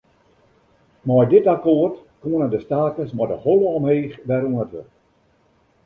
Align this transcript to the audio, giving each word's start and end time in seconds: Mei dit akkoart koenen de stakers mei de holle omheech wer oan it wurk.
Mei 1.05 1.25
dit 1.33 1.45
akkoart 1.53 1.97
koenen 2.21 2.51
de 2.53 2.61
stakers 2.65 3.11
mei 3.17 3.27
de 3.31 3.37
holle 3.45 3.69
omheech 3.77 4.15
wer 4.27 4.43
oan 4.47 4.61
it 4.65 4.71
wurk. 4.75 4.89